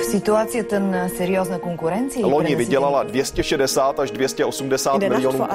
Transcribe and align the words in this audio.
В 0.00 0.04
ситуацията 0.04 0.80
на 0.80 1.08
сериозна 1.08 1.58
конкуренция 1.58 2.26
Loni 2.26 2.56
vydělala 2.56 3.02
260 3.02 3.98
až 4.00 4.10
280 4.10 4.98
miljonů. 4.98 5.46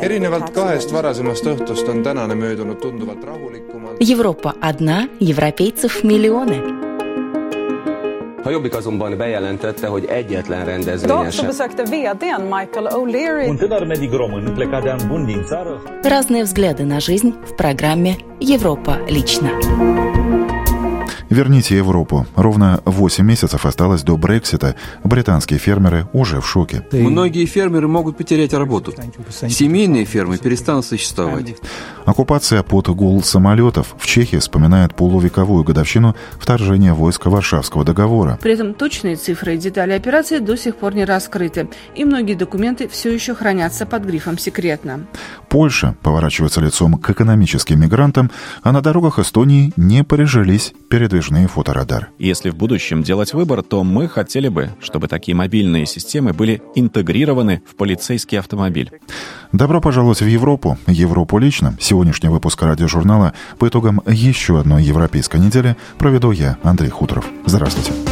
erinevalt 0.00 0.50
kahest 0.50 0.90
varasemast 0.90 1.44
õhtust 1.44 1.88
on 1.88 2.02
tänane 2.02 2.34
möödunud 2.34 2.78
tunduvalt 2.80 3.24
rahulikumalt. 3.24 3.96
Европа 4.00 4.54
одна, 4.60 5.08
европейцев 5.20 6.04
миллионы. 6.04 6.58
A 8.44 8.50
Jobbik 8.50 8.74
azonban 8.74 9.16
bejelentette, 9.16 9.86
hogy 9.86 10.04
egyetlen 10.04 10.64
rendezvényen 10.64 11.30
sem. 11.30 11.46
besökte 11.46 11.82
vdn 11.82 12.42
Michael 12.42 12.86
O'Leary 12.90 13.48
Un 13.48 13.56
tânăr 13.56 13.86
medic 13.86 14.12
român 14.12 14.52
plecat 14.54 14.82
de 14.82 14.90
an 14.90 15.00
bun 15.08 15.24
din 15.26 15.42
țară 15.44 15.82
Разные 16.02 16.42
взгляды 16.42 16.84
на 16.84 16.98
жизнь 17.00 17.30
в 17.44 17.54
программе 17.56 18.16
«Европа 18.40 18.98
лично». 19.08 19.50
Верните 21.32 21.78
Европу. 21.78 22.26
Ровно 22.36 22.82
8 22.84 23.24
месяцев 23.24 23.64
осталось 23.64 24.02
до 24.02 24.18
Брексита. 24.18 24.74
Британские 25.02 25.58
фермеры 25.58 26.06
уже 26.12 26.42
в 26.42 26.46
шоке. 26.46 26.84
Многие 26.92 27.46
фермеры 27.46 27.88
могут 27.88 28.18
потерять 28.18 28.52
работу. 28.52 28.92
Семейные 29.48 30.04
фермы 30.04 30.36
перестанут 30.36 30.84
существовать. 30.84 31.54
Оккупация 32.04 32.62
под 32.62 32.88
гул 32.88 33.22
самолетов 33.22 33.94
в 33.98 34.06
Чехии 34.06 34.36
вспоминает 34.36 34.94
полувековую 34.94 35.64
годовщину 35.64 36.14
вторжения 36.38 36.92
войск 36.92 37.24
Варшавского 37.24 37.84
договора. 37.84 38.38
При 38.42 38.52
этом 38.52 38.74
точные 38.74 39.16
цифры 39.16 39.54
и 39.54 39.56
детали 39.56 39.92
операции 39.92 40.38
до 40.38 40.56
сих 40.56 40.76
пор 40.76 40.94
не 40.94 41.06
раскрыты, 41.06 41.70
и 41.94 42.04
многие 42.04 42.34
документы 42.34 42.88
все 42.88 43.10
еще 43.10 43.34
хранятся 43.34 43.86
под 43.86 44.04
грифом 44.04 44.36
«секретно». 44.36 45.06
Польша 45.48 45.94
поворачивается 46.02 46.60
лицом 46.60 46.98
к 46.98 47.08
экономическим 47.08 47.80
мигрантам, 47.80 48.30
а 48.62 48.72
на 48.72 48.82
дорогах 48.82 49.18
Эстонии 49.18 49.72
не 49.76 50.02
прижились 50.02 50.74
передвижные 51.22 51.46
фоторадар. 51.46 52.10
Если 52.18 52.50
в 52.50 52.56
будущем 52.56 53.02
делать 53.02 53.32
выбор, 53.32 53.62
то 53.62 53.84
мы 53.84 54.08
хотели 54.08 54.48
бы, 54.48 54.70
чтобы 54.80 55.08
такие 55.08 55.34
мобильные 55.34 55.86
системы 55.86 56.32
были 56.32 56.62
интегрированы 56.74 57.62
в 57.70 57.76
полицейский 57.76 58.38
автомобиль. 58.38 58.90
Добро 59.52 59.80
пожаловать 59.80 60.20
в 60.20 60.26
Европу. 60.26 60.78
Европу 60.86 61.38
лично. 61.38 61.76
Сегодняшний 61.80 62.28
выпуск 62.28 62.62
радиожурнала 62.62 63.32
по 63.58 63.68
итогам 63.68 64.00
еще 64.06 64.58
одной 64.58 64.82
европейской 64.82 65.38
недели 65.38 65.76
проведу 65.98 66.32
я, 66.32 66.56
Андрей 66.62 66.90
Хуторов. 66.90 67.26
Здравствуйте. 67.46 68.11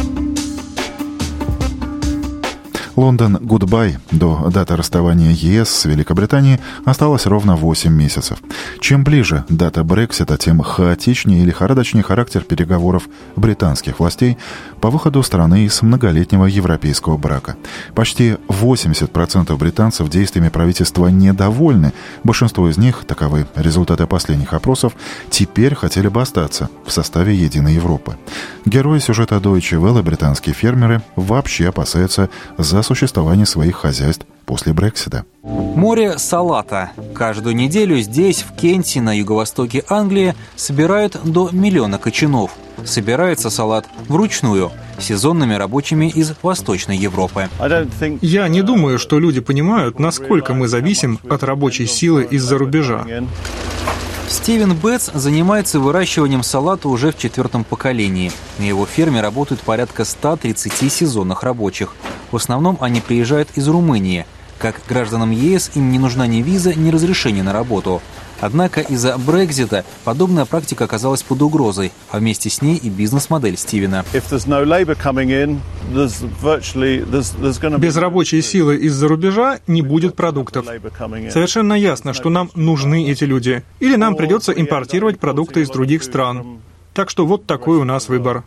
Лондон 3.01 3.39
Goodbye 3.41 3.97
до 4.11 4.51
даты 4.53 4.75
расставания 4.75 5.31
ЕС 5.31 5.69
с 5.69 5.85
Великобританией 5.85 6.59
осталось 6.85 7.25
ровно 7.25 7.55
8 7.55 7.91
месяцев. 7.91 8.37
Чем 8.79 9.03
ближе 9.03 9.43
дата 9.49 9.83
Брексита, 9.83 10.37
тем 10.37 10.61
хаотичнее 10.61 11.41
и 11.41 11.45
лихорадочнее 11.45 12.03
характер 12.03 12.43
переговоров 12.43 13.09
британских 13.35 13.99
властей 13.99 14.37
по 14.81 14.91
выходу 14.91 15.23
страны 15.23 15.65
из 15.65 15.81
многолетнего 15.81 16.45
европейского 16.45 17.17
брака. 17.17 17.55
Почти 17.95 18.37
80% 18.47 19.57
британцев 19.57 20.07
действиями 20.07 20.49
правительства 20.49 21.07
недовольны. 21.07 21.93
Большинство 22.23 22.69
из 22.69 22.77
них, 22.77 23.03
таковы 23.07 23.47
результаты 23.55 24.05
последних 24.05 24.53
опросов, 24.53 24.93
теперь 25.31 25.73
хотели 25.73 26.07
бы 26.07 26.21
остаться 26.21 26.69
в 26.85 26.91
составе 26.91 27.33
Единой 27.33 27.73
Европы. 27.73 28.15
Герои 28.65 28.99
сюжета 28.99 29.37
Deutsche 29.37 29.81
Welle, 29.81 30.03
британские 30.03 30.53
фермеры, 30.53 31.01
вообще 31.15 31.69
опасаются 31.69 32.29
за 32.59 32.83
существование 32.91 33.45
своих 33.45 33.77
хозяйств 33.77 34.25
после 34.45 34.73
Брексита. 34.73 35.23
Море 35.43 36.17
салата. 36.17 36.91
Каждую 37.15 37.55
неделю 37.55 37.97
здесь, 38.01 38.43
в 38.43 38.53
Кенте, 38.53 38.99
на 38.99 39.17
юго-востоке 39.17 39.85
Англии, 39.87 40.35
собирают 40.57 41.17
до 41.23 41.49
миллиона 41.53 41.97
кочанов. 41.97 42.51
Собирается 42.83 43.49
салат 43.49 43.85
вручную, 44.09 44.71
сезонными 44.99 45.53
рабочими 45.53 46.09
из 46.09 46.33
Восточной 46.41 46.97
Европы. 46.97 47.47
Я 48.21 48.47
не 48.49 48.61
думаю, 48.61 48.99
что 48.99 49.19
люди 49.19 49.39
понимают, 49.39 49.97
насколько 49.97 50.53
мы 50.53 50.67
зависим 50.67 51.17
от 51.29 51.43
рабочей 51.43 51.85
силы 51.85 52.27
из-за 52.29 52.57
рубежа. 52.57 53.05
Стивен 54.31 54.73
Бетс 54.73 55.11
занимается 55.13 55.81
выращиванием 55.81 56.41
салата 56.41 56.87
уже 56.87 57.11
в 57.11 57.17
четвертом 57.17 57.65
поколении. 57.65 58.31
На 58.59 58.63
его 58.63 58.85
ферме 58.85 59.19
работают 59.19 59.59
порядка 59.59 60.05
130 60.05 60.91
сезонных 60.91 61.43
рабочих. 61.43 61.95
В 62.31 62.37
основном 62.37 62.77
они 62.79 63.01
приезжают 63.01 63.49
из 63.55 63.67
Румынии. 63.67 64.25
Как 64.57 64.79
гражданам 64.87 65.31
ЕС 65.31 65.71
им 65.75 65.91
не 65.91 65.99
нужна 65.99 66.27
ни 66.27 66.41
виза, 66.41 66.73
ни 66.73 66.91
разрешение 66.91 67.43
на 67.43 67.51
работу. 67.51 68.01
Однако 68.41 68.81
из-за 68.81 69.17
Брекзита 69.17 69.85
подобная 70.03 70.45
практика 70.45 70.85
оказалась 70.85 71.23
под 71.23 71.41
угрозой, 71.41 71.91
а 72.09 72.17
вместе 72.17 72.49
с 72.49 72.61
ней 72.61 72.75
и 72.75 72.89
бизнес-модель 72.89 73.55
Стивена. 73.55 74.03
Без 77.77 77.97
рабочей 77.97 78.41
силы 78.41 78.77
из-за 78.77 79.07
рубежа 79.07 79.59
не 79.67 79.81
будет 79.81 80.15
продуктов. 80.15 80.65
Совершенно 81.29 81.73
ясно, 81.73 82.13
что 82.13 82.29
нам 82.29 82.49
нужны 82.55 83.09
эти 83.09 83.23
люди. 83.23 83.63
Или 83.79 83.95
нам 83.95 84.15
придется 84.15 84.51
импортировать 84.51 85.19
продукты 85.19 85.61
из 85.61 85.69
других 85.69 86.03
стран. 86.03 86.59
Так 86.93 87.09
что 87.09 87.25
вот 87.25 87.45
такой 87.45 87.77
у 87.77 87.83
нас 87.83 88.09
выбор. 88.09 88.43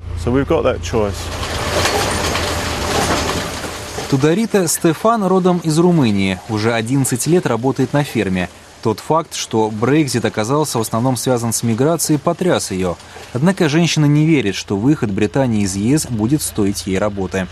Тударита 4.11 4.69
Стефан 4.69 5.25
родом 5.25 5.61
из 5.65 5.78
Румынии. 5.78 6.38
Уже 6.49 6.72
11 6.72 7.26
лет 7.26 7.47
работает 7.47 7.93
на 7.93 8.05
ферме. 8.05 8.49
Тот 8.84 9.00
факт, 9.00 9.34
что 9.34 9.70
Брекзит 9.70 10.26
оказался 10.26 10.76
в 10.76 10.82
основном 10.82 11.16
связан 11.16 11.54
с 11.54 11.62
миграцией, 11.62 12.18
потряс 12.18 12.70
ее. 12.70 12.96
Однако 13.32 13.70
женщина 13.70 14.04
не 14.04 14.26
верит, 14.26 14.54
что 14.54 14.76
выход 14.76 15.10
Британии 15.10 15.62
из 15.62 15.74
ЕС 15.74 16.06
будет 16.06 16.42
стоить 16.42 16.86
ей 16.86 16.98
работы. 16.98 17.46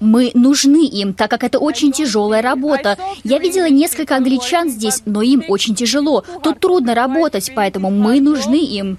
Мы 0.00 0.32
нужны 0.34 0.84
им, 0.84 1.14
так 1.14 1.30
как 1.30 1.44
это 1.44 1.60
очень 1.60 1.92
тяжелая 1.92 2.42
работа. 2.42 2.98
Я 3.22 3.38
видела 3.38 3.70
несколько 3.70 4.16
англичан 4.16 4.68
здесь, 4.68 5.02
но 5.06 5.22
им 5.22 5.44
очень 5.46 5.76
тяжело. 5.76 6.24
Тут 6.42 6.58
трудно 6.58 6.96
работать, 6.96 7.52
поэтому 7.54 7.92
мы 7.92 8.20
нужны 8.20 8.60
им. 8.60 8.98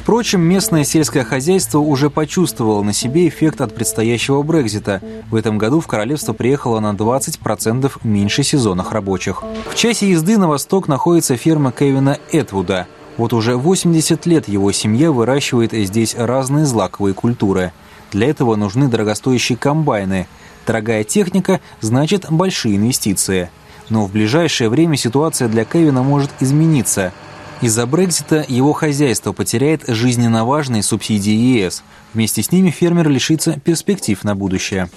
Впрочем, 0.00 0.40
местное 0.40 0.84
сельское 0.84 1.24
хозяйство 1.24 1.78
уже 1.78 2.08
почувствовало 2.08 2.82
на 2.82 2.92
себе 2.92 3.28
эффект 3.28 3.60
от 3.60 3.74
предстоящего 3.74 4.42
Брекзита. 4.42 5.02
В 5.30 5.36
этом 5.36 5.58
году 5.58 5.80
в 5.80 5.86
королевство 5.86 6.32
приехало 6.32 6.80
на 6.80 6.92
20% 6.92 7.92
меньше 8.04 8.42
сезонных 8.42 8.92
рабочих. 8.92 9.42
В 9.68 9.74
часе 9.74 10.10
езды 10.10 10.38
на 10.38 10.48
восток 10.48 10.88
находится 10.88 11.36
ферма 11.36 11.72
Кевина 11.72 12.18
Этвуда. 12.32 12.86
Вот 13.16 13.32
уже 13.32 13.56
80 13.56 14.24
лет 14.26 14.48
его 14.48 14.72
семья 14.72 15.12
выращивает 15.12 15.72
здесь 15.72 16.14
разные 16.14 16.64
злаковые 16.64 17.12
культуры. 17.12 17.72
Для 18.12 18.28
этого 18.28 18.56
нужны 18.56 18.88
дорогостоящие 18.88 19.58
комбайны. 19.58 20.26
Дорогая 20.66 21.04
техника 21.04 21.60
значит 21.80 22.26
большие 22.30 22.76
инвестиции. 22.76 23.50
Но 23.88 24.06
в 24.06 24.12
ближайшее 24.12 24.70
время 24.70 24.96
ситуация 24.96 25.48
для 25.48 25.64
Кевина 25.64 26.02
может 26.02 26.30
измениться– 26.40 27.12
из-за 27.62 27.86
Брекзита 27.86 28.44
его 28.48 28.72
хозяйство 28.72 29.32
потеряет 29.32 29.84
жизненно 29.86 30.44
важные 30.44 30.82
субсидии 30.82 31.32
ЕС. 31.32 31.82
Вместе 32.14 32.42
с 32.42 32.52
ними 32.52 32.70
фермер 32.70 33.08
лишится 33.08 33.60
перспектив 33.60 34.22
на 34.24 34.34
будущее. 34.34 34.88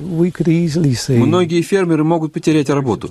Многие 0.00 1.62
фермеры 1.62 2.04
могут 2.04 2.32
потерять 2.32 2.70
работу. 2.70 3.10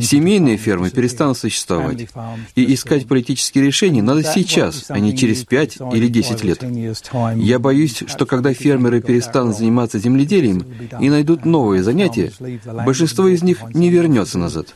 Семейные 0.00 0.56
фермы 0.56 0.90
перестанут 0.90 1.38
существовать. 1.38 2.08
И 2.54 2.74
искать 2.74 3.06
политические 3.06 3.64
решения 3.64 4.02
надо 4.02 4.22
сейчас, 4.24 4.86
а 4.88 4.98
не 4.98 5.16
через 5.16 5.44
5 5.44 5.78
или 5.94 6.08
10 6.08 6.44
лет. 6.44 6.64
Я 7.36 7.58
боюсь, 7.58 8.02
что 8.06 8.26
когда 8.26 8.52
фермеры 8.52 9.00
перестанут 9.00 9.56
заниматься 9.56 9.98
земледелием 9.98 10.64
и 11.00 11.08
найдут 11.08 11.44
новые 11.44 11.82
занятия, 11.82 12.32
большинство 12.84 13.28
из 13.28 13.42
них 13.42 13.62
не 13.72 13.90
вернется 13.90 14.38
назад. 14.38 14.74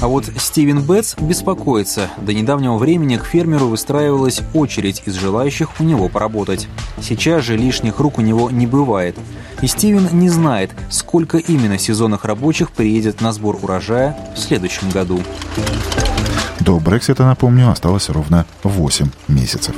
А 0.00 0.08
вот 0.08 0.26
Стивен 0.36 0.82
Бетс 0.82 1.14
беспокоится. 1.18 2.08
До 2.18 2.34
недавнего 2.34 2.76
времени 2.76 3.16
к 3.16 3.24
фермеру 3.24 3.68
выстраивалась 3.68 4.42
очередь 4.54 5.02
из 5.06 5.14
желающих 5.14 5.80
у 5.80 5.84
него 5.84 6.08
поработать. 6.08 6.68
Сейчас 7.00 7.44
же 7.44 7.56
лишних 7.56 7.98
рук 7.98 8.18
у 8.18 8.20
него 8.20 8.50
не 8.50 8.66
бывает. 8.66 9.16
И 9.62 9.66
Стивен 9.66 10.08
не 10.12 10.28
знает, 10.28 10.70
сколько 10.90 11.38
именно 11.38 11.78
сезонных 11.78 12.24
рабочих 12.24 12.70
приедет 12.70 13.20
на 13.20 13.32
сбор 13.32 13.58
урожая 13.62 14.16
в 14.34 14.38
следующем 14.38 14.90
году. 14.90 15.20
До 16.60 16.78
Брексита, 16.78 17.24
напомню, 17.24 17.70
осталось 17.70 18.08
ровно 18.08 18.46
8 18.62 19.10
месяцев. 19.28 19.74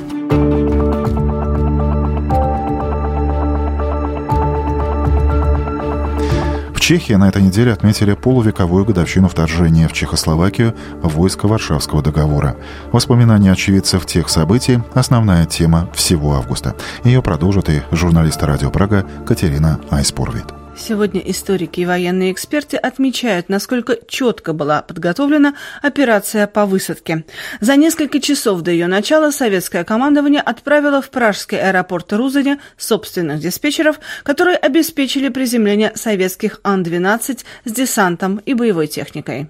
Чехии 6.93 7.15
на 7.15 7.31
этой 7.31 7.41
неделе 7.41 7.73
отметили 7.73 8.13
полувековую 8.13 8.85
годовщину 8.85 9.27
вторжения 9.27 9.89
в 9.89 9.95
Чехословакию 9.95 10.75
войска 11.01 11.49
Варшавского 11.49 12.03
договора. 12.03 12.55
Воспоминания 12.93 13.51
очевидцев 13.51 14.05
тех 14.05 14.29
событий– 14.29 14.79
основная 14.93 15.47
тема 15.47 15.89
всего 15.95 16.35
августа. 16.35 16.77
Ее 17.03 17.23
продолжит 17.23 17.71
и 17.71 17.81
журналист 17.93 18.43
радио 18.43 18.71
Прага 18.71 19.07
Катерина 19.25 19.81
Айспорвит. 19.89 20.62
Сегодня 20.77 21.21
историки 21.21 21.81
и 21.81 21.87
военные 21.87 22.33
эксперты 22.33 22.77
отмечают, 22.77 23.49
насколько 23.49 23.99
четко 24.09 24.53
была 24.53 24.83
подготовлена 24.83 25.55
операция 25.83 26.47
по 26.47 26.65
высадке. 26.65 27.25
За 27.61 27.77
несколько 27.77 28.21
часов 28.21 28.63
до 28.63 28.71
ее 28.71 28.87
начала 28.87 29.31
советское 29.31 29.85
командование 29.85 30.41
отправило 30.41 31.03
в 31.03 31.11
пражский 31.11 31.61
аэропорт 31.61 32.13
Рузаня 32.13 32.59
собственных 32.79 33.41
диспетчеров, 33.41 34.01
которые 34.23 34.57
обеспечили 34.57 35.29
приземление 35.29 35.93
советских 35.95 36.61
Ан-12 36.65 37.41
с 37.65 37.73
десантом 37.73 38.39
и 38.39 38.55
боевой 38.55 38.87
техникой. 38.87 39.49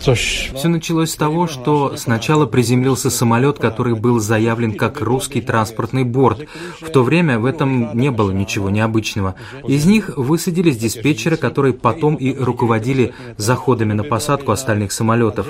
Все 0.00 0.68
началось 0.68 1.10
с 1.10 1.16
того, 1.16 1.46
что 1.46 1.96
сначала 1.96 2.46
приземлился 2.46 3.10
самолет, 3.10 3.58
который 3.58 3.94
был 3.94 4.20
заявлен 4.20 4.74
как 4.74 5.00
русский 5.00 5.42
транспортный 5.42 6.04
борт. 6.04 6.46
В 6.80 6.90
то 6.90 7.02
время 7.02 7.38
в 7.38 7.44
этом 7.44 7.96
не 7.96 8.10
было 8.10 8.30
ничего 8.30 8.70
необычного. 8.70 9.34
Из 9.68 9.84
них 9.86 10.10
высадились 10.16 10.76
диспетчеры, 10.76 11.36
которые 11.36 11.74
потом 11.74 12.16
и 12.16 12.34
руководили 12.34 13.14
заходами 13.36 13.92
на 13.92 14.04
посадку 14.04 14.52
остальных 14.52 14.92
самолетов. 14.92 15.48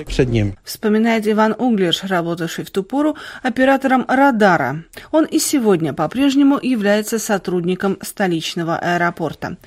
Вспоминает 0.63 1.27
Иван 1.27 1.55
Углиш, 1.57 2.03
работавший 2.03 2.65
в 2.65 2.71
ту 2.71 2.83
пору 2.83 3.15
оператором 3.43 4.05
радара. 4.07 4.83
Он 5.11 5.25
и 5.25 5.39
сегодня 5.39 5.93
по-прежнему 5.93 6.59
является 6.61 7.19
сотрудником 7.19 7.97
столичного 8.01 8.77
аэропорта. 8.77 9.57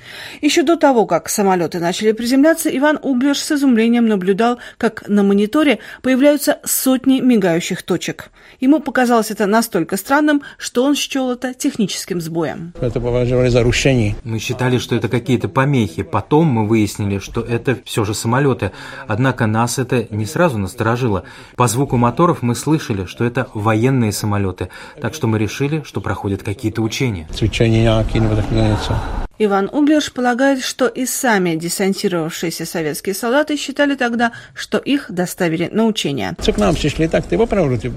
Еще 0.41 0.63
до 0.63 0.75
того, 0.75 1.05
как 1.05 1.29
самолеты 1.29 1.79
начали 1.79 2.11
приземляться, 2.11 2.75
Иван 2.75 2.99
Углиш 3.01 3.39
с 3.39 3.51
изумлением 3.51 4.07
наблюдал, 4.07 4.59
как 4.77 5.07
на 5.07 5.23
мониторе 5.23 5.79
появляются 6.01 6.59
сотни 6.63 7.19
мигающих 7.19 7.83
точек. 7.83 8.31
Ему 8.59 8.79
показалось 8.79 9.31
это 9.31 9.45
настолько 9.45 9.97
странным, 9.97 10.41
что 10.57 10.83
он 10.83 10.95
счел 10.95 11.31
это 11.31 11.53
техническим 11.53 12.21
сбоем. 12.21 12.73
Это 12.79 12.99
за 13.49 13.63
Мы 14.23 14.39
считали, 14.41 14.77
что 14.77 14.95
это 14.95 15.07
какие-то 15.07 15.47
помехи. 15.47 16.03
Потом 16.03 16.47
мы 16.47 16.67
выяснили, 16.67 17.19
что 17.19 17.41
это 17.41 17.77
все 17.85 18.03
же 18.03 18.13
самолеты. 18.13 18.71
Однако 19.07 19.45
нас 19.45 19.79
это 19.79 20.07
не 20.09 20.25
сразу 20.25 20.57
насторожило. 20.57 21.23
По 21.55 21.67
звуку 21.67 21.97
моторов 21.97 22.41
мы 22.41 22.55
слышали, 22.55 23.05
что 23.05 23.23
это 23.23 23.47
военные 23.53 24.11
самолеты. 24.11 24.69
Так 24.99 25.13
что 25.13 25.27
мы 25.27 25.39
решили, 25.39 25.83
что 25.85 26.01
проходят 26.01 26.43
какие-то 26.43 26.81
учения. 26.81 27.27
Иван 29.43 29.69
Углерш 29.71 30.13
полагает, 30.13 30.63
что 30.63 30.85
и 30.85 31.07
сами 31.07 31.55
десантировавшиеся 31.55 32.63
советские 32.63 33.15
солдаты 33.15 33.57
считали 33.57 33.95
тогда, 33.95 34.33
что 34.53 34.77
их 34.77 35.07
доставили 35.09 35.67
на 35.71 35.87
учения. 35.87 36.35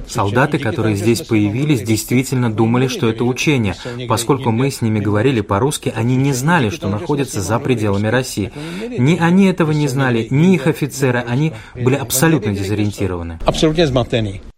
Солдаты, 0.09 0.59
которые 0.59 0.97
здесь 0.97 1.21
появились, 1.21 1.83
действительно 1.83 2.51
думали, 2.51 2.87
что 2.87 3.11
это 3.11 3.25
учение. 3.25 3.75
Поскольку 4.09 4.53
мы 4.53 4.71
с 4.71 4.81
ними 4.81 5.01
говорили 5.01 5.43
по-русски, 5.43 5.93
они 5.95 6.17
не 6.17 6.33
знали, 6.33 6.71
что 6.71 6.89
находятся 6.89 7.43
за 7.43 7.59
пределами 7.59 8.09
России. 8.09 8.51
Ни 8.97 9.19
они 9.19 9.45
этого 9.45 9.73
не 9.73 9.87
знали, 9.87 10.27
ни 10.31 10.55
их 10.55 10.67
офицеры, 10.67 11.23
они 11.29 11.53
были 11.75 11.97
абсолютно 11.97 12.55
дезориентированы. 12.55 13.39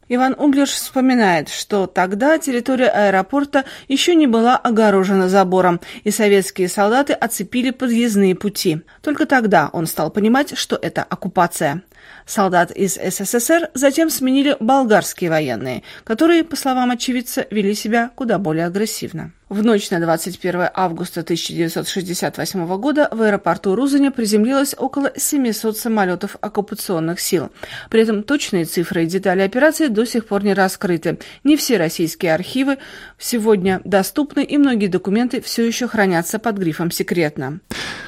Иван 0.08 0.36
Углиш 0.38 0.70
вспоминает, 0.70 1.48
что 1.48 1.86
тогда 1.86 2.38
территория 2.38 2.88
аэропорта 2.88 3.64
еще 3.88 4.14
не 4.14 4.28
была 4.28 4.56
огорожена 4.56 5.28
забором, 5.28 5.80
и 6.04 6.10
советские 6.10 6.68
солдаты 6.68 7.12
оцепили 7.12 7.70
подъездные 7.70 8.36
пути. 8.36 8.82
Только 9.02 9.26
тогда 9.26 9.68
он 9.72 9.86
стал 9.86 10.10
понимать, 10.10 10.56
что 10.56 10.76
это 10.76 11.02
оккупация. 11.02 11.82
Солдат 12.26 12.70
из 12.72 12.94
СССР 12.94 13.70
затем 13.74 14.10
сменили 14.10 14.56
болгарские 14.58 15.30
военные, 15.30 15.82
которые, 16.04 16.44
по 16.44 16.56
словам 16.56 16.90
очевидца, 16.90 17.46
вели 17.50 17.74
себя 17.74 18.10
куда 18.14 18.38
более 18.38 18.66
агрессивно. 18.66 19.32
В 19.48 19.62
ночь 19.62 19.90
на 19.90 20.00
21 20.00 20.70
августа 20.74 21.20
1968 21.20 22.66
года 22.78 23.08
в 23.12 23.22
аэропорту 23.22 23.76
Рузаня 23.76 24.10
приземлилось 24.10 24.74
около 24.76 25.12
700 25.16 25.78
самолетов 25.78 26.36
оккупационных 26.40 27.20
сил. 27.20 27.52
При 27.88 28.00
этом 28.00 28.24
точные 28.24 28.64
цифры 28.64 29.04
и 29.04 29.06
детали 29.06 29.42
операции 29.42 29.86
до 29.86 30.04
сих 30.04 30.26
пор 30.26 30.42
не 30.42 30.52
раскрыты. 30.52 31.18
Не 31.44 31.56
все 31.56 31.76
российские 31.76 32.34
архивы 32.34 32.78
сегодня 33.18 33.80
доступны, 33.84 34.42
и 34.42 34.58
многие 34.58 34.88
документы 34.88 35.40
все 35.40 35.64
еще 35.64 35.86
хранятся 35.86 36.40
под 36.40 36.58
грифом 36.58 36.90
«секретно». 36.90 37.60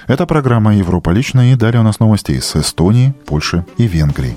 Это 0.08 0.26
программа 0.26 0.74
«Европа 0.74 1.10
лично» 1.10 1.52
и 1.52 1.54
далее 1.54 1.82
у 1.82 1.84
нас 1.84 2.00
новости 2.00 2.32
из 2.32 2.56
Эстонии, 2.56 3.14
Польши 3.26 3.64
и 3.76 3.86
Венгрии. 3.88 4.36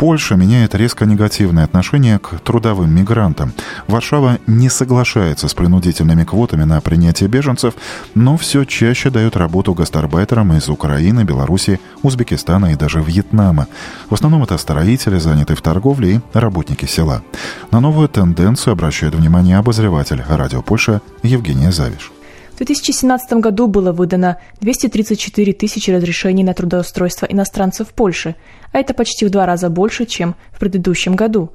Польша 0.00 0.34
меняет 0.34 0.74
резко 0.74 1.04
негативное 1.04 1.64
отношение 1.64 2.18
к 2.18 2.40
трудовым 2.40 2.90
мигрантам. 2.90 3.52
Варшава 3.86 4.38
не 4.46 4.70
соглашается 4.70 5.46
с 5.46 5.52
принудительными 5.52 6.24
квотами 6.24 6.64
на 6.64 6.80
принятие 6.80 7.28
беженцев, 7.28 7.74
но 8.14 8.38
все 8.38 8.64
чаще 8.64 9.10
дает 9.10 9.36
работу 9.36 9.74
гастарбайтерам 9.74 10.54
из 10.54 10.70
Украины, 10.70 11.24
Беларуси, 11.24 11.80
Узбекистана 12.02 12.72
и 12.72 12.76
даже 12.76 13.02
Вьетнама. 13.02 13.66
В 14.08 14.14
основном 14.14 14.42
это 14.42 14.56
строители, 14.56 15.18
занятые 15.18 15.58
в 15.58 15.60
торговле 15.60 16.14
и 16.14 16.20
работники 16.32 16.86
села. 16.86 17.22
На 17.70 17.80
новую 17.80 18.08
тенденцию 18.08 18.72
обращает 18.72 19.14
внимание 19.14 19.58
обозреватель 19.58 20.24
радио 20.26 20.62
Польша 20.62 21.02
Евгения 21.22 21.72
Завиш. 21.72 22.10
В 22.60 22.62
2017 22.62 23.32
году 23.40 23.68
было 23.68 23.90
выдано 23.90 24.36
234 24.60 25.54
тысячи 25.54 25.90
разрешений 25.90 26.44
на 26.44 26.52
трудоустройство 26.52 27.24
иностранцев 27.24 27.88
в 27.88 27.94
Польше, 27.94 28.34
а 28.70 28.78
это 28.78 28.92
почти 28.92 29.24
в 29.24 29.30
два 29.30 29.46
раза 29.46 29.70
больше, 29.70 30.04
чем 30.04 30.36
в 30.52 30.58
предыдущем 30.58 31.16
году. 31.16 31.52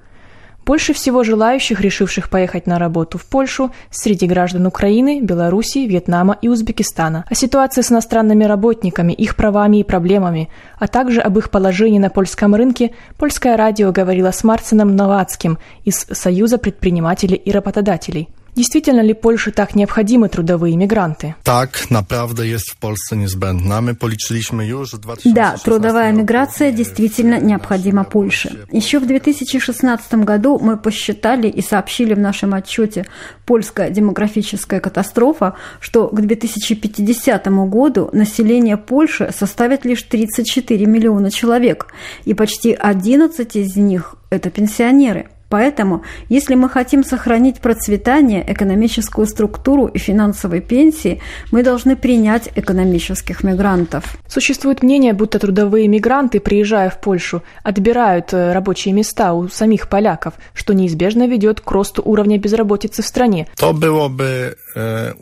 Больше 0.66 0.94
всего 0.94 1.24
желающих, 1.24 1.80
решивших 1.80 2.32
поехать 2.32 2.66
на 2.66 2.80
работу 2.80 3.20
в 3.20 3.26
Польшу, 3.28 3.70
среди 3.92 4.26
граждан 4.26 4.66
Украины, 4.66 5.22
Белоруссии, 5.22 5.86
Вьетнама 5.86 6.40
и 6.42 6.48
Узбекистана. 6.48 7.24
О 7.30 7.36
ситуации 7.36 7.84
с 7.84 7.92
иностранными 7.92 8.44
работниками, 8.44 9.14
их 9.14 9.36
правами 9.36 9.82
и 9.82 9.84
проблемами, 9.84 10.50
а 10.80 10.88
также 10.88 11.22
об 11.22 11.38
их 11.38 11.52
положении 11.52 12.00
на 12.00 12.10
польском 12.10 12.56
рынке, 12.56 12.96
польское 13.20 13.56
радио 13.58 13.92
говорило 13.92 14.32
с 14.32 14.44
Марцином 14.44 14.96
Новацким 14.96 15.60
из 15.84 16.08
Союза 16.12 16.58
предпринимателей 16.58 17.36
и 17.36 17.52
работодателей. 17.52 18.28
Действительно 18.56 19.02
ли 19.02 19.14
Польше 19.14 19.52
так 19.52 19.76
необходимы 19.76 20.30
трудовые 20.30 20.78
мигранты? 20.78 21.36
Так, 21.44 21.90
направда 21.90 22.44
есть 22.44 22.72
в 22.72 22.78
Польше 22.78 23.16
niezbędna. 23.16 23.82
Мы 23.82 23.96
полічiliśmy 23.96 24.66
już 24.68 24.94
в 24.94 24.98
2016 25.00 25.34
Да, 25.34 25.58
трудовая 25.64 26.12
миграция 26.14 26.72
действительно 26.72 27.40
необходима 27.40 28.04
Польше. 28.04 28.66
Еще 28.72 29.00
в 29.00 29.06
2016 29.06 30.14
году 30.26 30.58
мы 30.60 30.78
посчитали 30.78 31.50
и 31.50 31.62
сообщили 31.62 32.14
в 32.14 32.20
нашем 32.20 32.54
отчете 32.54 33.06
«Польская 33.46 33.90
демографическая 33.90 34.80
катастрофа», 34.80 35.56
что 35.82 36.08
к 36.08 36.22
2050 36.22 37.48
году 37.48 38.10
население 38.14 38.78
Польши 38.78 39.34
составит 39.38 39.86
лишь 39.86 40.02
34 40.04 40.86
миллиона 40.86 41.30
человек, 41.30 41.88
и 42.24 42.34
почти 42.34 42.74
11 42.74 43.56
из 43.56 43.76
них– 43.76 44.16
это 44.30 44.50
пенсионеры– 44.50 45.28
Поэтому, 45.50 46.04
если 46.30 46.56
мы 46.56 46.70
хотим 46.70 47.04
сохранить 47.04 47.60
процветание, 47.60 48.44
экономическую 48.48 49.28
структуру 49.28 49.86
и 49.86 49.98
финансовые 49.98 50.62
пенсии, 50.62 51.22
мы 51.52 51.64
должны 51.64 51.96
принять 51.96 52.50
экономических 52.56 53.44
мигрантов. 53.44 54.18
Существует 54.28 54.82
мнение, 54.84 55.14
будто 55.14 55.40
трудовые 55.40 55.88
мигранты, 55.88 56.40
приезжая 56.40 56.90
в 56.90 57.00
Польшу, 57.00 57.44
отбирают 57.64 58.34
э, 58.34 58.54
рабочие 58.54 58.94
места 58.94 59.34
у 59.34 59.48
самих 59.48 59.88
поляков, 59.88 60.34
что 60.54 60.74
неизбежно 60.74 61.28
ведет 61.28 61.62
к 61.62 61.72
росту 61.72 62.02
уровня 62.04 62.38
безработицы 62.38 63.02
в 63.02 63.06
стране. 63.06 63.48
То 63.58 63.74
было 63.74 64.08
бы 64.08 64.58
э, 64.76 65.14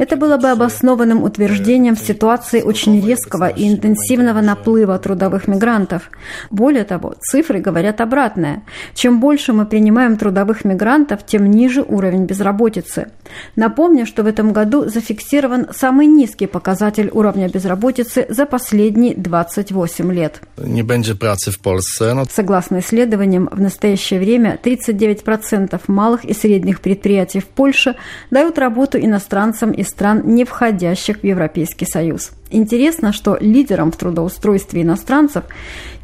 это 0.00 0.16
было 0.16 0.38
бы 0.38 0.48
обоснованным 0.48 1.22
утверждением 1.22 1.94
в 1.94 2.00
ситуации 2.00 2.62
очень 2.62 3.06
резкого 3.06 3.48
и 3.48 3.68
интенсивного 3.68 4.40
наплыва 4.40 4.98
трудовых 4.98 5.46
мигрантов. 5.46 6.10
Более 6.50 6.84
того, 6.84 7.16
цифры 7.20 7.60
говорят 7.60 8.00
обратное. 8.00 8.62
Чем 9.00 9.18
больше 9.18 9.54
мы 9.54 9.64
принимаем 9.64 10.18
трудовых 10.18 10.66
мигрантов, 10.66 11.24
тем 11.24 11.50
ниже 11.50 11.80
уровень 11.80 12.26
безработицы. 12.26 13.08
Напомню, 13.56 14.04
что 14.04 14.22
в 14.22 14.26
этом 14.26 14.52
году 14.52 14.90
зафиксирован 14.90 15.68
самый 15.74 16.06
низкий 16.06 16.46
показатель 16.46 17.08
уровня 17.10 17.48
безработицы 17.48 18.26
за 18.28 18.44
последние 18.44 19.14
28 19.14 20.12
лет. 20.12 20.42
Не 20.58 20.82
будет 20.82 21.18
працы 21.18 21.50
в 21.50 21.60
Польше. 21.60 22.12
Но... 22.12 22.26
Согласно 22.30 22.80
исследованиям, 22.80 23.48
в 23.50 23.58
настоящее 23.58 24.20
время 24.20 24.58
39% 24.62 25.80
малых 25.86 26.26
и 26.26 26.34
средних 26.34 26.82
предприятий 26.82 27.40
в 27.40 27.46
Польше 27.46 27.96
дают 28.30 28.58
работу 28.58 28.98
иностранцам 28.98 29.70
из 29.70 29.88
стран, 29.88 30.24
не 30.26 30.44
входящих 30.44 31.20
в 31.20 31.24
Европейский 31.24 31.86
Союз. 31.86 32.32
Интересно, 32.50 33.12
что 33.12 33.36
лидером 33.40 33.92
в 33.92 33.96
трудоустройстве 33.96 34.82
иностранцев 34.82 35.44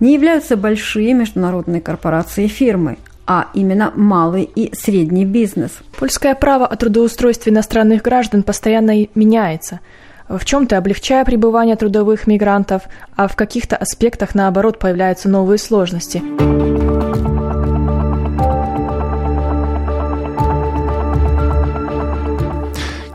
не 0.00 0.14
являются 0.14 0.56
большие 0.56 1.12
международные 1.14 1.80
корпорации 1.80 2.44
и 2.44 2.48
фирмы, 2.48 2.98
а 3.26 3.48
именно 3.54 3.92
малый 3.96 4.44
и 4.44 4.74
средний 4.74 5.24
бизнес. 5.24 5.72
Польское 5.98 6.34
право 6.34 6.66
о 6.66 6.76
трудоустройстве 6.76 7.52
иностранных 7.52 8.02
граждан 8.02 8.42
постоянно 8.42 9.06
меняется 9.14 9.80
в 10.28 10.44
чем-то 10.44 10.76
облегчая 10.76 11.24
пребывание 11.24 11.76
трудовых 11.76 12.26
мигрантов, 12.26 12.82
а 13.14 13.28
в 13.28 13.36
каких-то 13.36 13.76
аспектах, 13.76 14.34
наоборот, 14.34 14.78
появляются 14.78 15.28
новые 15.28 15.58
сложности. 15.58 16.22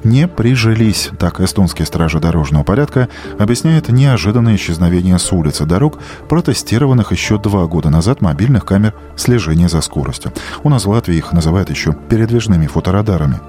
Не 0.04 0.28
прижились. 0.28 1.10
Так 1.20 1.40
эстонские 1.40 1.86
стражи 1.86 2.20
дорожного 2.20 2.64
порядка 2.64 3.10
объясняют 3.40 3.90
неожиданное 3.90 4.56
исчезновение 4.56 5.18
с 5.20 5.32
улицы 5.32 5.66
дорог, 5.66 6.00
протестированных 6.30 7.12
еще 7.12 7.38
два 7.38 7.66
года 7.68 7.90
назад 7.90 8.22
мобильных 8.22 8.66
камер 8.66 8.94
слежения 9.16 9.70
за 9.70 9.82
скоростью. 9.82 10.32
У 10.64 10.70
нас 10.70 10.86
в 10.86 10.90
Латвии 10.90 11.16
их 11.16 11.34
называют 11.34 11.70
еще 11.70 11.94
передвижными 11.94 12.68
фоторадарами. 12.68 13.40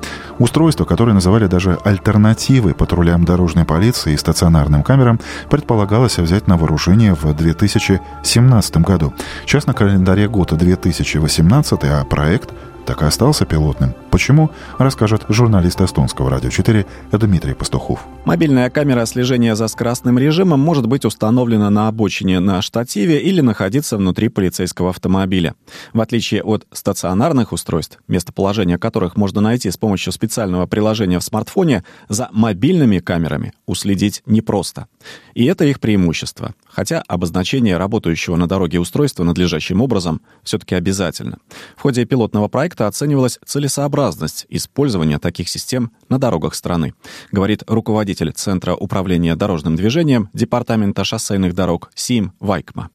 Устройства, 0.43 0.85
которые 0.85 1.15
называли 1.15 1.47
даже 1.47 1.79
альтернативой 1.85 2.75
патрулям 2.75 3.25
дорожной 3.25 3.65
полиции 3.65 4.15
и 4.15 4.17
стационарным 4.17 4.83
камерам, 4.83 5.21
предполагалось 5.49 6.19
взять 6.19 6.49
на 6.49 6.57
вооружение 6.57 7.15
в 7.15 7.33
2017 7.33 8.77
году. 8.79 9.15
Сейчас 9.47 9.69
на 9.69 9.73
календаре 9.73 10.27
года 10.27 10.57
2018, 10.57 11.85
а 11.85 12.05
проект 12.07 12.51
так 12.85 13.03
и 13.03 13.05
остался 13.05 13.45
пилотным. 13.45 13.95
Почему, 14.11 14.51
расскажет 14.79 15.25
журналист 15.29 15.81
эстонского 15.81 16.31
радио 16.31 16.51
4 16.51 16.85
Дмитрий 17.13 17.55
Пастухов. 17.55 18.01
Мобильная 18.25 18.71
камера 18.71 19.07
слежения 19.07 19.55
за 19.55 19.69
скоростным 19.69 20.19
режимом 20.19 20.61
может 20.61 20.87
быть 20.87 21.05
установлена 21.05 21.71
на 21.71 21.89
обочине 21.89 22.41
на 22.41 22.61
штативе 22.61 23.21
или 23.21 23.41
находиться 23.41 23.97
внутри 23.97 24.29
полицейского 24.29 24.91
автомобиля. 24.91 25.55
В 25.93 26.01
отличие 26.01 26.43
от 26.43 26.67
стационарных 26.73 27.53
устройств, 27.53 27.99
местоположение 28.09 28.79
которых 28.79 29.17
можно 29.17 29.41
найти 29.41 29.71
с 29.71 29.77
помощью 29.77 30.13
специального 30.33 30.67
приложения 30.67 31.19
в 31.19 31.25
смартфоне, 31.25 31.85
за 32.09 32.31
мобильными 32.33 33.01
камерами 33.01 33.53
уследить 33.67 34.23
непросто. 34.25 34.87
И 35.35 35.45
это 35.45 35.67
их 35.67 35.79
преимущество. 35.79 36.55
Хотя 36.73 37.03
обозначение 37.07 37.77
работающего 37.77 38.37
на 38.37 38.49
дороге 38.49 38.81
устройства 38.81 39.25
надлежащим 39.25 39.83
образом 39.83 40.23
все-таки 40.43 40.75
обязательно. 40.75 41.39
В 41.77 41.83
ходе 41.83 42.07
пилотного 42.07 42.49
проекта 42.49 42.87
оценивалась 42.87 43.39
целесообразность 43.45 44.47
использования 44.49 45.19
таких 45.19 45.49
систем 45.49 45.93
на 46.09 46.19
дорогах 46.19 46.55
страны, 46.55 46.95
говорит 47.31 47.63
руководитель 47.67 48.33
Центра 48.33 48.75
управления 48.75 49.37
дорожным 49.37 49.77
движением 49.77 50.31
Департамента 50.33 51.05
шоссейных 51.05 51.55
дорог 51.55 51.91
СИМ 51.95 52.33
Вайкма. 52.41 52.89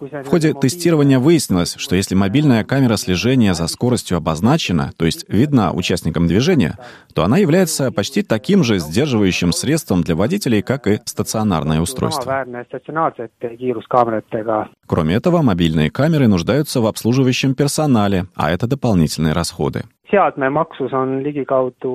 В 0.00 0.26
ходе 0.26 0.54
тестирования 0.54 1.20
выяснилось, 1.20 1.76
что 1.78 1.94
если 1.94 2.16
мобильная 2.16 2.64
камера 2.64 2.96
слежения 2.96 3.54
за 3.54 3.68
скоростью 3.68 4.16
обозначена, 4.16 4.92
то 4.96 5.04
есть 5.04 5.24
видна 5.28 5.72
участникам 5.72 6.26
движения, 6.26 6.76
то 7.14 7.22
она 7.22 7.38
является 7.38 7.92
почти 7.92 8.22
таким 8.22 8.64
же 8.64 8.80
сдерживающим 8.80 9.52
средством 9.52 10.02
для 10.02 10.16
водителей, 10.16 10.62
как 10.62 10.88
и 10.88 11.00
стационарное 11.04 11.80
устройство. 11.80 11.91
Кроме 14.86 15.14
этого, 15.14 15.42
мобильные 15.42 15.90
камеры 15.90 16.28
нуждаются 16.28 16.80
в 16.80 16.86
обслуживающем 16.86 17.54
персонале, 17.54 18.26
а 18.34 18.50
это 18.50 18.66
дополнительные 18.66 19.32
расходы. 19.32 19.84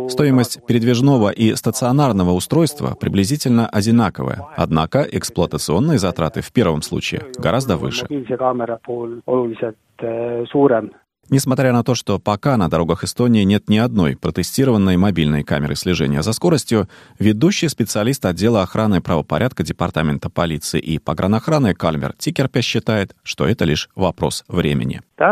Стоимость 0.10 0.66
передвижного 0.66 1.30
и 1.30 1.54
стационарного 1.54 2.32
устройства 2.32 2.96
приблизительно 3.00 3.68
одинаковая, 3.68 4.48
однако 4.56 5.06
эксплуатационные 5.12 6.00
затраты 6.00 6.42
в 6.42 6.52
первом 6.52 6.82
случае 6.82 7.26
гораздо 7.38 7.78
выше. 7.78 8.08
Несмотря 11.30 11.74
на 11.74 11.84
то, 11.84 11.94
что 11.94 12.20
пока 12.20 12.56
на 12.56 12.70
дорогах 12.70 13.04
Эстонии 13.04 13.44
нет 13.44 13.68
ни 13.70 13.78
одной 13.78 14.16
протестированной 14.16 14.96
мобильной 14.96 15.44
камеры 15.44 15.76
слежения 15.76 16.22
за 16.22 16.32
скоростью, 16.32 16.88
ведущий 17.20 17.68
специалист 17.68 18.26
отдела 18.26 18.62
охраны 18.62 19.02
правопорядка 19.02 19.64
Департамента 19.64 20.30
полиции 20.30 20.80
и 20.80 21.00
погранохраны 21.00 21.74
Кальмер 21.74 22.14
Тикерпе 22.18 22.62
считает, 22.62 23.14
что 23.24 23.46
это 23.46 23.66
лишь 23.66 23.90
вопрос 23.96 24.46
времени. 24.48 25.02
На 25.20 25.32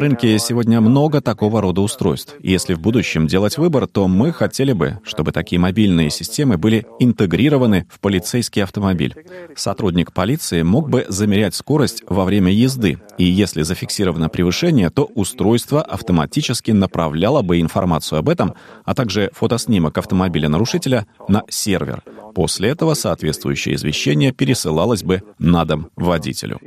рынке 0.00 0.38
сегодня 0.38 0.80
много 0.80 1.20
такого 1.20 1.60
рода 1.60 1.80
устройств. 1.80 2.36
Если 2.40 2.74
в 2.74 2.80
будущем 2.80 3.26
делать 3.26 3.58
выбор, 3.58 3.88
то 3.88 4.06
мы 4.06 4.32
хотели 4.32 4.72
бы, 4.72 5.00
чтобы 5.02 5.32
такие 5.32 5.58
мобильные 5.58 6.10
системы 6.10 6.58
были 6.58 6.86
интегрированы 7.00 7.88
в 7.90 7.98
полицейский 7.98 8.62
автомобиль. 8.62 9.16
Сотрудник 9.56 10.12
полиции 10.12 10.62
мог 10.62 10.88
бы 10.88 11.06
замерять 11.08 11.56
скорость 11.56 12.04
во 12.06 12.24
время 12.24 12.52
езды, 12.52 13.00
и 13.18 13.33
если 13.34 13.62
зафиксировано 13.62 14.28
превышение, 14.28 14.90
то 14.90 15.04
устройство 15.14 15.82
автоматически 15.82 16.70
направляло 16.70 17.42
бы 17.42 17.60
информацию 17.60 18.18
об 18.18 18.28
этом, 18.28 18.54
а 18.84 18.94
также 18.94 19.30
фотоснимок 19.32 19.98
автомобиля 19.98 20.48
нарушителя 20.48 21.06
на 21.28 21.42
сервер. 21.48 22.02
После 22.34 22.70
этого 22.70 22.94
соответствующее 22.94 23.74
извещение 23.74 24.32
пересылалось 24.32 25.04
бы 25.04 25.22
на 25.38 25.64
дом 25.64 25.90
водителю. 25.96 26.58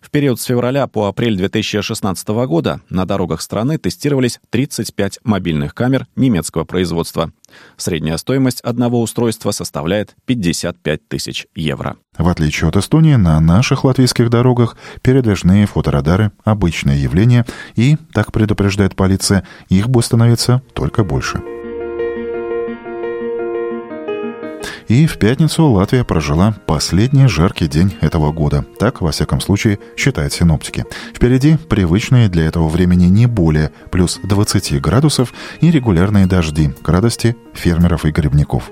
В 0.00 0.10
период 0.10 0.40
с 0.40 0.44
февраля 0.44 0.86
по 0.86 1.08
апрель 1.08 1.36
2016 1.36 2.28
года 2.28 2.80
на 2.90 3.06
дорогах 3.06 3.40
страны 3.40 3.78
тестировались 3.78 4.40
35 4.50 5.20
мобильных 5.24 5.74
камер 5.74 6.06
немецкого 6.16 6.64
производства. 6.64 7.32
Средняя 7.76 8.16
стоимость 8.16 8.60
одного 8.60 9.00
устройства 9.00 9.50
составляет 9.50 10.14
55 10.26 11.08
тысяч 11.08 11.46
евро. 11.54 11.96
В 12.16 12.28
отличие 12.28 12.68
от 12.68 12.76
Эстонии, 12.76 13.16
на 13.16 13.40
наших 13.40 13.84
латвийских 13.84 14.30
дорогах 14.30 14.76
передвижные 15.02 15.66
фоторадары– 15.66 16.30
обычное 16.44 16.96
явление, 16.96 17.44
и, 17.74 17.96
так 18.12 18.32
предупреждает 18.32 18.96
полиция, 18.96 19.44
их 19.68 19.88
будет 19.88 20.04
становиться 20.04 20.62
только 20.74 21.04
больше. 21.04 21.42
И 24.88 25.06
в 25.06 25.18
пятницу 25.18 25.64
Латвия 25.66 26.04
прожила 26.04 26.54
последний 26.66 27.26
жаркий 27.26 27.66
день 27.66 27.96
этого 28.00 28.30
года. 28.30 28.64
Так, 28.78 29.00
во 29.00 29.10
всяком 29.10 29.40
случае, 29.40 29.80
считают 29.96 30.32
синоптики. 30.32 30.84
Впереди 31.12 31.56
привычные 31.56 32.28
для 32.28 32.44
этого 32.44 32.68
времени 32.68 33.06
не 33.06 33.26
более 33.26 33.72
плюс 33.90 34.20
20 34.22 34.80
градусов 34.80 35.34
и 35.60 35.72
регулярные 35.72 36.26
дожди 36.26 36.68
к 36.82 36.88
радости 36.88 37.36
фермеров 37.52 38.04
и 38.04 38.12
грибников. 38.12 38.70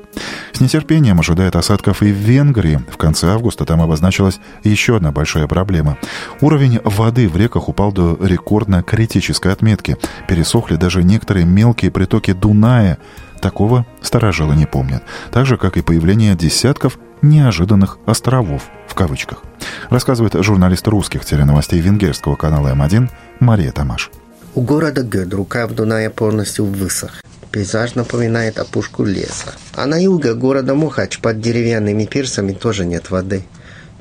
С 0.53 0.61
нетерпением 0.61 1.19
ожидает 1.19 1.57
осадков 1.57 2.03
и 2.03 2.13
в 2.13 2.17
Венгрии. 2.17 2.81
В 2.91 2.97
конце 2.97 3.33
августа 3.33 3.65
там 3.65 3.81
обозначилась 3.81 4.39
еще 4.63 4.97
одна 4.97 5.11
большая 5.11 5.49
проблема. 5.49 5.99
Уровень 6.41 6.81
воды 6.85 7.29
в 7.29 7.37
реках 7.37 7.69
упал 7.69 7.91
до 7.91 8.17
рекордно 8.21 8.85
критической 8.85 9.53
отметки. 9.53 9.97
Пересохли 10.29 10.77
даже 10.77 11.03
некоторые 11.03 11.45
мелкие 11.45 11.91
притоки 11.91 12.33
Дуная, 12.33 12.99
Такого 13.45 13.85
старожилы 14.01 14.57
не 14.57 14.65
помнят. 14.65 15.03
Так 15.31 15.45
же, 15.45 15.59
как 15.59 15.77
и 15.77 15.83
появление 15.83 16.35
десятков 16.35 16.99
неожиданных 17.21 17.99
островов 18.07 18.63
в 18.89 18.95
кавычках. 18.95 19.43
Рассказывает 19.91 20.33
журналист 20.43 20.89
русских 20.89 21.27
теленовостей 21.27 21.79
венгерского 21.79 22.37
канала 22.37 22.69
М1 22.69 23.11
Мария 23.41 23.71
Тамаш. 23.71 24.11
У 24.55 24.63
города 24.63 25.03
Гёд 25.03 25.35
рукав 25.35 25.73
Дуная 25.73 26.09
полностью 26.09 26.65
высох. 26.65 27.21
Пейзаж 27.51 27.97
напоминает 27.97 28.59
опушку 28.59 29.05
леса. 29.05 29.53
А 29.75 29.85
на 29.85 30.03
юге 30.03 30.33
города 30.33 30.75
Мухач 30.75 31.19
под 31.19 31.43
деревянными 31.43 32.07
пирсами 32.07 32.55
тоже 32.55 32.87
нет 32.87 33.11
воды. 33.11 33.45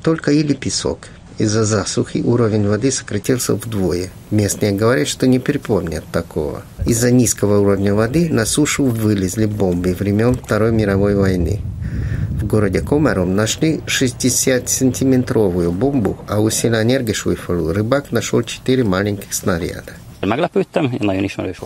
Только 0.02 0.32
или 0.32 0.54
песок. 0.54 1.00
Из-за 1.36 1.64
засухи 1.64 2.18
уровень 2.18 2.68
воды 2.68 2.92
сократился 2.92 3.54
вдвое. 3.56 4.10
Местные 4.30 4.70
говорят, 4.70 5.08
что 5.08 5.26
не 5.26 5.40
припомнят 5.40 6.04
такого. 6.12 6.62
Из-за 6.86 7.10
низкого 7.10 7.58
уровня 7.58 7.92
воды 7.92 8.28
на 8.28 8.46
сушу 8.46 8.84
вылезли 8.84 9.46
бомбы 9.46 9.94
времен 9.94 10.34
Второй 10.36 10.70
мировой 10.70 11.16
войны. 11.16 11.60
В 12.30 12.46
городе 12.46 12.82
Комаром 12.82 13.34
нашли 13.34 13.80
60-сантиметровую 13.86 15.72
бомбу, 15.72 16.18
а 16.28 16.40
у 16.40 16.50
села 16.50 16.84
Нергешуйфалу 16.84 17.72
рыбак 17.72 18.12
нашел 18.12 18.42
4 18.42 18.84
маленьких 18.84 19.34
снаряда. 19.34 19.94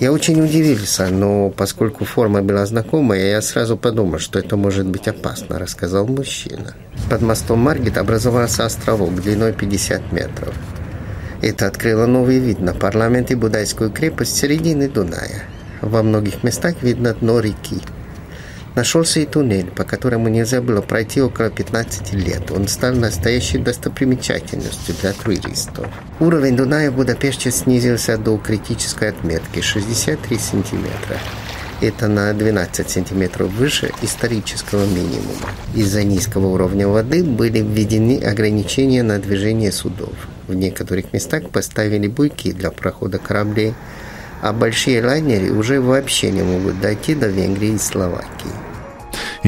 Я 0.00 0.12
очень 0.12 0.40
удивился, 0.42 1.08
но 1.08 1.50
поскольку 1.50 2.04
форма 2.04 2.42
была 2.42 2.66
знакомая, 2.66 3.30
я 3.30 3.42
сразу 3.42 3.76
подумал, 3.76 4.18
что 4.18 4.38
это 4.38 4.56
может 4.56 4.86
быть 4.86 5.08
опасно, 5.08 5.58
рассказал 5.58 6.06
мужчина. 6.06 6.74
Под 7.10 7.22
мостом 7.22 7.60
Маргит 7.60 7.98
образовался 7.98 8.64
островок 8.64 9.14
длиной 9.22 9.52
50 9.52 10.12
метров. 10.12 10.54
Это 11.40 11.66
открыло 11.66 12.06
новый 12.06 12.38
вид 12.38 12.60
на 12.60 12.74
парламент 12.74 13.30
и 13.30 13.36
Будайскую 13.36 13.90
крепость 13.90 14.36
середины 14.36 14.88
Дуная. 14.88 15.44
Во 15.80 16.02
многих 16.02 16.42
местах 16.42 16.82
видно 16.82 17.14
дно 17.14 17.38
реки. 17.38 17.80
Нашелся 18.78 19.18
и 19.18 19.26
туннель, 19.26 19.66
по 19.66 19.82
которому 19.82 20.28
нельзя 20.28 20.62
было 20.62 20.82
пройти 20.82 21.20
около 21.20 21.50
15 21.50 22.12
лет. 22.12 22.52
Он 22.52 22.68
стал 22.68 22.94
настоящей 22.94 23.58
достопримечательностью 23.58 24.94
для 25.00 25.12
туристов. 25.14 25.88
Уровень 26.20 26.56
Дуная 26.56 26.92
в 26.92 26.94
Будапеште 26.94 27.50
снизился 27.50 28.16
до 28.16 28.36
критической 28.36 29.08
отметки 29.08 29.62
63 29.62 30.38
сантиметра. 30.38 31.18
Это 31.80 32.06
на 32.06 32.32
12 32.32 32.88
сантиметров 32.88 33.50
выше 33.50 33.90
исторического 34.00 34.86
минимума. 34.86 35.50
Из-за 35.74 36.04
низкого 36.04 36.46
уровня 36.46 36.86
воды 36.86 37.24
были 37.24 37.58
введены 37.58 38.20
ограничения 38.22 39.02
на 39.02 39.18
движение 39.18 39.72
судов. 39.72 40.14
В 40.46 40.54
некоторых 40.54 41.12
местах 41.12 41.50
поставили 41.50 42.06
буйки 42.06 42.52
для 42.52 42.70
прохода 42.70 43.18
кораблей, 43.18 43.74
а 44.40 44.52
большие 44.52 45.04
лайнеры 45.04 45.50
уже 45.50 45.80
вообще 45.80 46.30
не 46.30 46.42
могут 46.42 46.80
дойти 46.80 47.16
до 47.16 47.26
Венгрии 47.26 47.70
и 47.70 47.78
Словакии. 47.78 48.67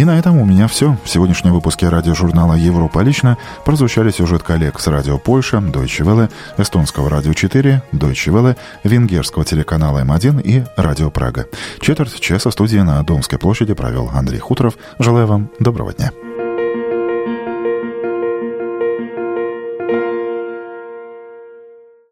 И 0.01 0.05
на 0.07 0.19
этом 0.19 0.39
у 0.39 0.47
меня 0.47 0.67
все. 0.67 0.97
В 1.05 1.11
сегодняшнем 1.11 1.53
выпуске 1.53 1.91
радиожурнала 1.91 2.55
«Европа 2.55 3.01
лично» 3.01 3.37
прозвучали 3.67 4.11
сюжет 4.11 4.43
коллег 4.43 4.81
с 4.81 4.87
радио 4.87 5.19
Польша, 5.19 5.59
Deutsche 5.59 6.07
Welle, 6.07 6.31
эстонского 6.57 7.11
радио 7.11 7.35
4, 7.35 7.83
Deutsche 7.93 8.33
Welle, 8.33 8.57
венгерского 8.83 9.45
телеканала 9.45 10.03
М1 10.03 10.41
и 10.41 10.65
радио 10.79 11.11
Прага. 11.11 11.45
Четверть 11.81 12.19
часа 12.19 12.51
студии 12.51 12.79
на 12.79 13.03
Домской 13.03 13.39
площади 13.39 13.75
провел 13.75 14.11
Андрей 14.15 14.39
Хуторов. 14.39 14.79
Желаю 14.99 15.27
вам 15.27 15.51
доброго 15.59 15.93
дня. 15.93 16.13